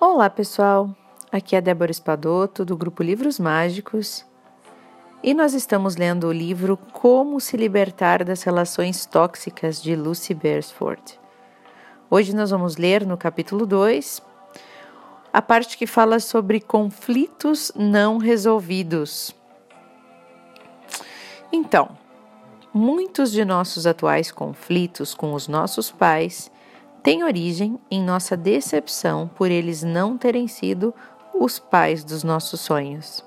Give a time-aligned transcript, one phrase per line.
[0.00, 0.94] Olá, pessoal.
[1.32, 4.24] Aqui é Débora Espadoto, do grupo Livros Mágicos,
[5.24, 11.18] e nós estamos lendo o livro Como se libertar das relações tóxicas de Lucy Beresford.
[12.08, 14.22] Hoje nós vamos ler no capítulo 2
[15.32, 19.34] a parte que fala sobre conflitos não resolvidos.
[21.50, 21.88] Então,
[22.72, 26.52] muitos de nossos atuais conflitos com os nossos pais
[27.02, 30.94] têm origem em nossa decepção por eles não terem sido
[31.34, 33.24] os pais dos nossos sonhos.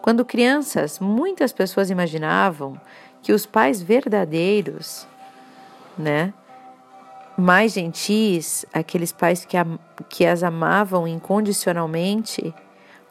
[0.00, 2.80] Quando crianças, muitas pessoas imaginavam
[3.22, 5.06] que os pais verdadeiros,
[5.98, 6.32] né,
[7.36, 9.56] mais gentis, aqueles pais que,
[10.08, 12.54] que as amavam incondicionalmente,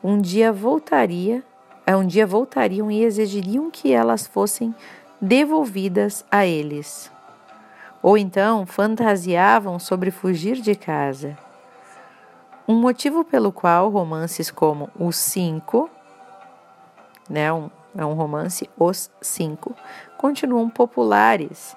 [0.03, 1.43] um dia voltaria,
[1.85, 4.73] é, um dia voltariam e exigiriam que elas fossem
[5.21, 7.11] devolvidas a eles.
[8.01, 11.37] Ou então fantasiavam sobre fugir de casa.
[12.67, 15.89] Um motivo pelo qual romances como Os Cinco,
[17.29, 19.75] né, um, é um romance Os Cinco,
[20.17, 21.75] continuam populares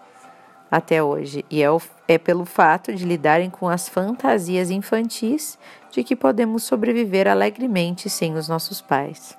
[0.70, 5.58] até hoje, e é, o, é pelo fato de lidarem com as fantasias infantis
[5.90, 9.36] de que podemos sobreviver alegremente sem os nossos pais.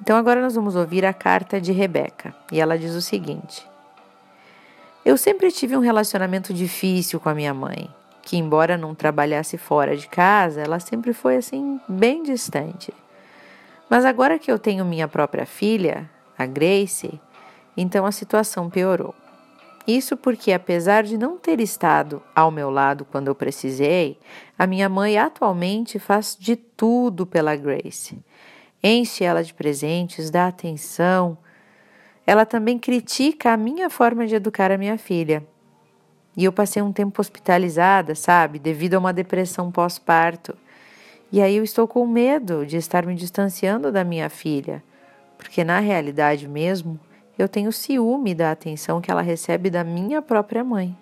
[0.00, 3.68] Então agora nós vamos ouvir a carta de Rebeca, e ela diz o seguinte:
[5.06, 7.88] Eu sempre tive um relacionamento difícil com a minha mãe
[8.22, 12.92] que, embora não trabalhasse fora de casa, ela sempre foi assim, bem distante.
[13.88, 17.20] Mas agora que eu tenho minha própria filha, a Grace,
[17.76, 19.14] então a situação piorou.
[19.86, 24.18] Isso porque, apesar de não ter estado ao meu lado quando eu precisei,
[24.58, 28.18] a minha mãe atualmente faz de tudo pela Grace.
[28.82, 31.38] Enche ela de presentes, dá atenção.
[32.26, 35.46] Ela também critica a minha forma de educar a minha filha.
[36.36, 40.56] E eu passei um tempo hospitalizada, sabe, devido a uma depressão pós-parto.
[41.30, 44.82] E aí eu estou com medo de estar me distanciando da minha filha,
[45.38, 46.98] porque na realidade mesmo
[47.38, 50.96] eu tenho ciúme da atenção que ela recebe da minha própria mãe.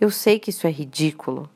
[0.00, 1.48] Eu sei que isso é ridículo,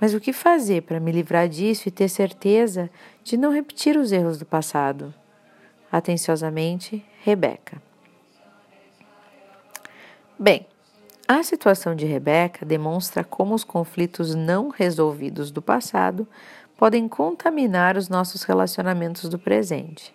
[0.00, 2.90] mas o que fazer para me livrar disso e ter certeza
[3.22, 5.14] de não repetir os erros do passado?
[5.90, 7.80] Atenciosamente, Rebeca.
[10.44, 10.66] Bem,
[11.26, 16.28] a situação de Rebeca demonstra como os conflitos não resolvidos do passado
[16.76, 20.14] podem contaminar os nossos relacionamentos do presente.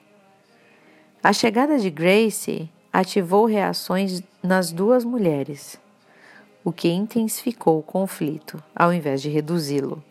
[1.23, 5.81] A chegada de Grace ativou reações nas duas mulheres,
[6.63, 10.03] o que intensificou o conflito, ao invés de reduzi-lo.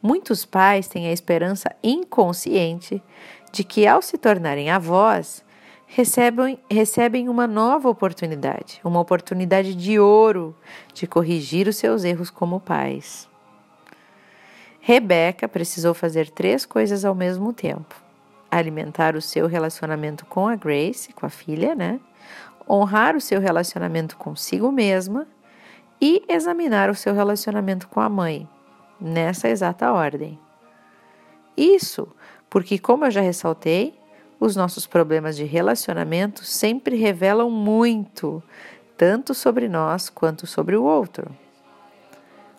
[0.00, 3.02] Muitos pais têm a esperança inconsciente
[3.52, 5.44] de que, ao se tornarem avós,
[5.86, 10.54] recebem, recebem uma nova oportunidade, uma oportunidade de ouro
[10.92, 13.28] de corrigir os seus erros como pais.
[14.80, 17.94] Rebeca precisou fazer três coisas ao mesmo tempo:
[18.50, 22.00] alimentar o seu relacionamento com a Grace, com a filha, né?
[22.68, 25.26] Honrar o seu relacionamento consigo mesma
[26.00, 28.48] e examinar o seu relacionamento com a mãe,
[29.00, 30.38] nessa exata ordem.
[31.56, 32.08] Isso
[32.50, 33.98] porque, como eu já ressaltei,
[34.38, 38.42] os nossos problemas de relacionamento sempre revelam muito,
[38.96, 41.30] tanto sobre nós quanto sobre o outro.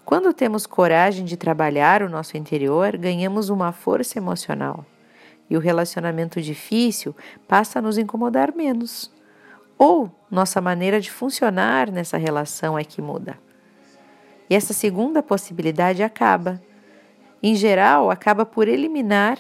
[0.05, 4.85] Quando temos coragem de trabalhar o nosso interior, ganhamos uma força emocional
[5.49, 7.16] e o relacionamento difícil
[7.47, 9.11] passa a nos incomodar menos.
[9.77, 13.37] Ou nossa maneira de funcionar nessa relação é que muda.
[14.49, 16.61] E essa segunda possibilidade acaba.
[17.41, 19.37] Em geral, acaba por eliminar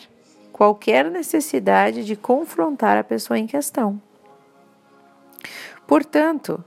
[0.57, 4.01] qualquer necessidade de confrontar a pessoa em questão.
[5.85, 6.63] Portanto,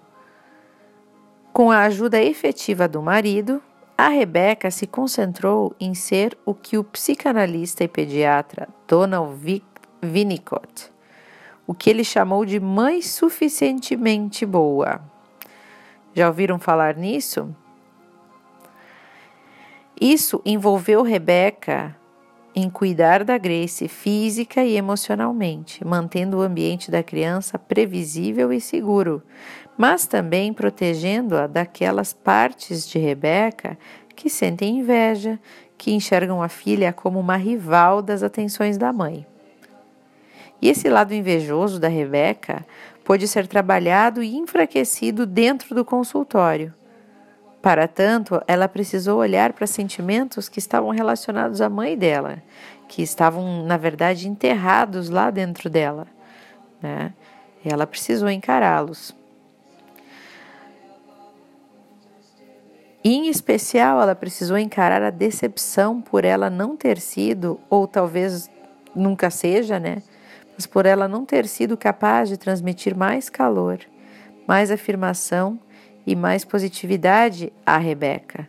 [1.53, 3.61] com a ajuda efetiva do marido,
[3.99, 9.63] a Rebeca se concentrou em ser o que o psicanalista e pediatra Donald
[10.01, 10.91] Winnicott,
[11.67, 15.03] o que ele chamou de mãe suficientemente boa.
[16.15, 17.55] Já ouviram falar nisso?
[20.01, 22.00] Isso envolveu Rebeca
[22.55, 29.23] em cuidar da Grace física e emocionalmente, mantendo o ambiente da criança previsível e seguro,
[29.79, 33.79] mas também protegendo-a daquelas partes de Rebeca
[34.17, 35.39] que sentem inveja,
[35.79, 39.27] que enxergam a filha como uma rival das atenções da mãe.
[40.61, 42.67] E esse lado invejoso da Rebeca
[43.05, 46.75] pôde ser trabalhado e enfraquecido dentro do consultório
[47.63, 52.43] para tanto, ela precisou olhar para sentimentos que estavam relacionados à mãe dela,
[52.89, 56.07] que estavam, na verdade, enterrados lá dentro dela.
[56.81, 57.13] Né?
[57.65, 59.15] Ela precisou encará-los.
[63.05, 68.51] Em especial, ela precisou encarar a decepção por ela não ter sido, ou talvez
[68.95, 70.03] nunca seja, né?
[70.55, 73.81] Mas por ela não ter sido capaz de transmitir mais calor,
[74.47, 75.59] mais afirmação
[76.07, 78.49] e mais positividade à Rebeca.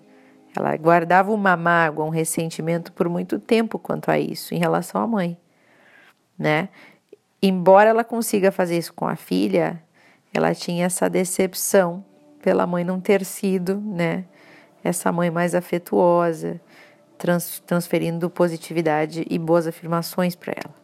[0.56, 5.08] Ela guardava uma mágoa, um ressentimento por muito tempo quanto a isso, em relação à
[5.08, 5.38] mãe,
[6.38, 6.70] né?
[7.42, 9.82] Embora ela consiga fazer isso com a filha,
[10.34, 12.04] ela tinha essa decepção
[12.42, 14.26] pela mãe não ter sido, né?
[14.84, 16.60] Essa mãe mais afetuosa,
[17.18, 20.76] trans, transferindo positividade e boas afirmações para ela.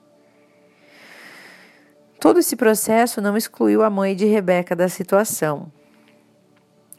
[2.19, 5.71] Todo esse processo não excluiu a mãe de Rebeca da situação.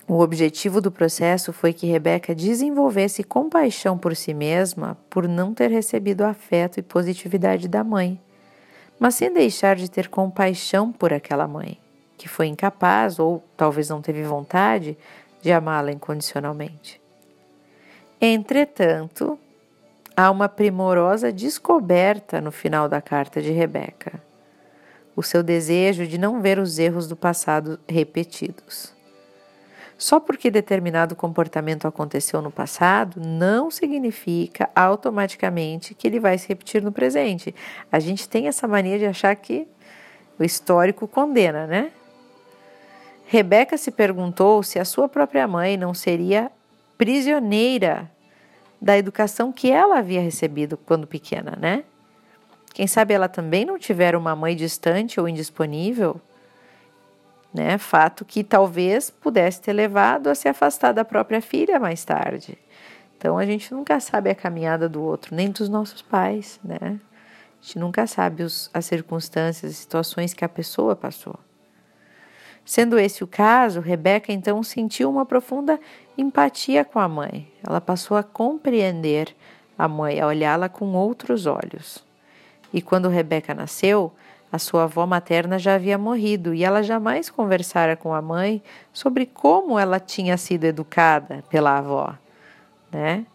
[0.09, 5.71] O objetivo do processo foi que Rebeca desenvolvesse compaixão por si mesma por não ter
[5.71, 8.19] recebido afeto e positividade da mãe,
[8.99, 11.79] mas sem deixar de ter compaixão por aquela mãe,
[12.17, 14.97] que foi incapaz ou talvez não teve vontade
[15.43, 16.99] de amá-la incondicionalmente.
[18.19, 19.39] Entretanto,
[20.17, 24.23] há uma primorosa descoberta no final da carta de Rebeca:
[25.15, 28.97] o seu desejo de não ver os erros do passado repetidos.
[29.99, 36.81] Só porque determinado comportamento aconteceu no passado, não significa automaticamente que ele vai se repetir
[36.81, 37.53] no presente.
[37.91, 39.67] A gente tem essa mania de achar que
[40.39, 41.91] o histórico condena, né?
[43.27, 46.49] Rebeca se perguntou se a sua própria mãe não seria
[46.97, 48.09] prisioneira
[48.81, 51.83] da educação que ela havia recebido quando pequena, né?
[52.73, 56.21] Quem sabe ela também não tiver uma mãe distante ou indisponível
[57.53, 57.79] né?
[57.79, 62.59] Fato que talvez pudesse ter levado a se afastar da própria filha mais tarde.
[63.17, 67.01] Então a gente nunca sabe a caminhada do outro, nem dos nossos pais, né?
[67.61, 71.35] A gente nunca sabe os, as circunstâncias, as situações que a pessoa passou.
[72.65, 75.81] Sendo esse o caso, Rebeca então sentiu uma profunda
[76.17, 77.51] empatia com a mãe.
[77.67, 79.35] Ela passou a compreender
[79.77, 82.05] a mãe, a olhá-la com outros olhos.
[82.73, 84.13] E quando Rebeca nasceu,
[84.51, 88.63] a sua avó materna já havia morrido e ela jamais conversara com a mãe
[88.93, 92.15] sobre como ela tinha sido educada pela avó,
[92.91, 93.27] né?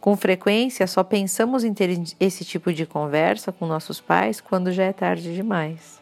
[0.00, 4.84] Com frequência, só pensamos em ter esse tipo de conversa com nossos pais quando já
[4.84, 6.00] é tarde demais.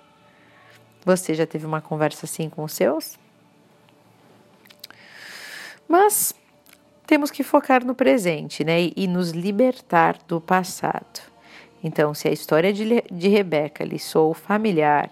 [1.04, 3.18] Você já teve uma conversa assim com os seus?
[5.86, 6.34] Mas
[7.06, 8.90] temos que focar no presente, né?
[8.96, 11.33] E nos libertar do passado.
[11.84, 15.10] Então, se a história de, de Rebeca lhe sou familiar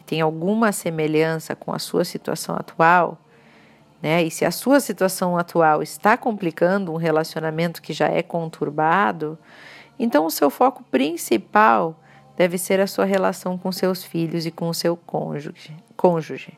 [0.00, 3.18] e tem alguma semelhança com a sua situação atual,
[4.00, 4.22] né?
[4.22, 9.36] E se a sua situação atual está complicando um relacionamento que já é conturbado,
[9.98, 11.98] então o seu foco principal
[12.36, 15.76] deve ser a sua relação com seus filhos e com o seu cônjuge.
[15.96, 16.56] cônjuge.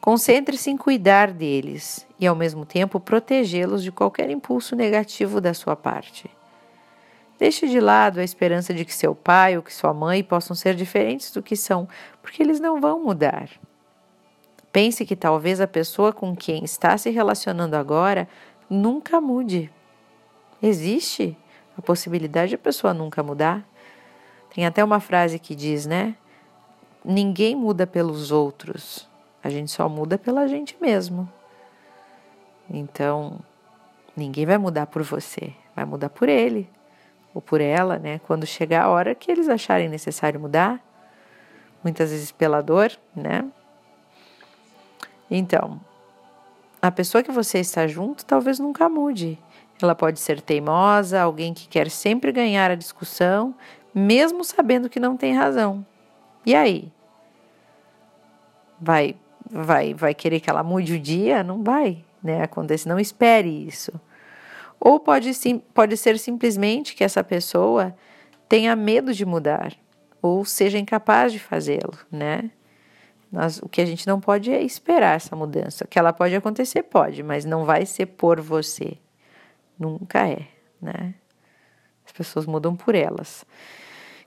[0.00, 5.74] Concentre-se em cuidar deles e, ao mesmo tempo, protegê-los de qualquer impulso negativo da sua
[5.74, 6.30] parte.
[7.38, 10.74] Deixe de lado a esperança de que seu pai ou que sua mãe possam ser
[10.74, 11.88] diferentes do que são,
[12.22, 13.48] porque eles não vão mudar.
[14.72, 18.28] Pense que talvez a pessoa com quem está se relacionando agora
[18.70, 19.70] nunca mude.
[20.62, 21.36] Existe
[21.76, 23.66] a possibilidade de a pessoa nunca mudar?
[24.54, 26.14] Tem até uma frase que diz, né?
[27.04, 29.08] Ninguém muda pelos outros,
[29.42, 31.30] a gente só muda pela gente mesmo.
[32.70, 33.40] Então,
[34.16, 36.70] ninguém vai mudar por você, vai mudar por ele
[37.34, 40.80] ou por ela, né, quando chegar a hora que eles acharem necessário mudar,
[41.82, 43.44] muitas vezes pela dor, né?
[45.28, 45.80] Então,
[46.80, 49.38] a pessoa que você está junto talvez nunca mude.
[49.82, 53.54] Ela pode ser teimosa, alguém que quer sempre ganhar a discussão,
[53.92, 55.84] mesmo sabendo que não tem razão.
[56.46, 56.92] E aí?
[58.80, 59.16] Vai
[59.50, 61.42] vai vai querer que ela mude o dia?
[61.42, 62.42] Não vai, né?
[62.42, 63.92] Acontece, não espere isso.
[64.84, 67.96] Ou pode, sim, pode ser simplesmente que essa pessoa
[68.46, 69.74] tenha medo de mudar
[70.20, 72.50] ou seja incapaz de fazê-lo, né?
[73.32, 75.86] Nós, o que a gente não pode é esperar essa mudança.
[75.86, 78.98] Que ela pode acontecer, pode, mas não vai ser por você.
[79.78, 80.46] Nunca é,
[80.80, 81.14] né?
[82.04, 83.44] As pessoas mudam por elas.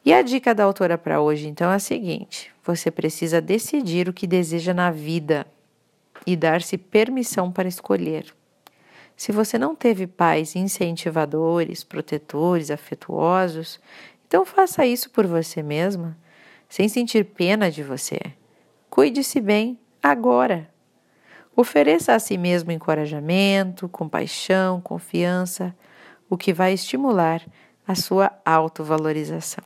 [0.04, 4.14] E a dica da autora para hoje, então, é a seguinte: você precisa decidir o
[4.14, 5.46] que deseja na vida
[6.26, 8.37] e dar-se permissão para escolher.
[9.18, 13.80] Se você não teve pais incentivadores, protetores, afetuosos,
[14.28, 16.16] então faça isso por você mesma,
[16.70, 18.20] sem sentir pena de você.
[18.92, 20.70] Cuide-se bem agora.
[21.56, 25.76] Ofereça a si mesmo encorajamento, compaixão, confiança,
[26.30, 27.42] o que vai estimular
[27.88, 29.64] a sua autovalorização.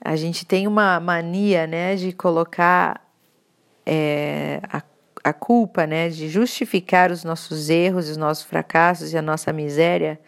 [0.00, 3.06] A gente tem uma mania, né, de colocar
[3.86, 4.82] é, a
[5.28, 10.18] a culpa, né, de justificar os nossos erros, os nossos fracassos e a nossa miséria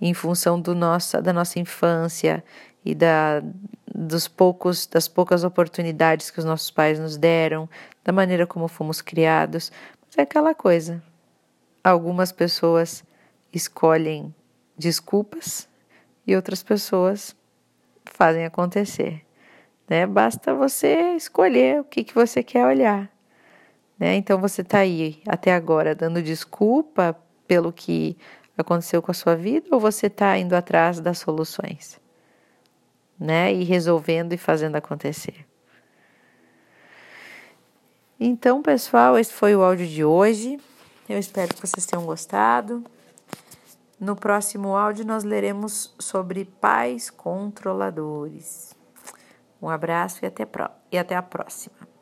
[0.00, 2.44] em função do nossa, da nossa infância
[2.84, 3.42] e da,
[3.92, 7.68] dos poucos, das poucas oportunidades que os nossos pais nos deram,
[8.04, 9.72] da maneira como fomos criados.
[10.06, 11.02] Mas é aquela coisa.
[11.82, 13.02] Algumas pessoas
[13.52, 14.32] escolhem
[14.76, 15.68] desculpas
[16.26, 17.34] e outras pessoas
[18.04, 19.24] fazem acontecer.
[19.88, 20.06] Né?
[20.06, 23.10] Basta você escolher o que, que você quer olhar.
[23.98, 24.16] Né?
[24.16, 28.16] Então você está aí até agora dando desculpa pelo que
[28.56, 32.00] aconteceu com a sua vida ou você está indo atrás das soluções,
[33.18, 33.52] né?
[33.52, 35.46] E resolvendo e fazendo acontecer.
[38.20, 40.58] Então, pessoal, esse foi o áudio de hoje.
[41.08, 42.84] Eu espero que vocês tenham gostado.
[43.98, 48.74] No próximo áudio, nós leremos sobre pais controladores.
[49.62, 50.46] Um abraço e até,
[50.90, 51.97] e até a próxima.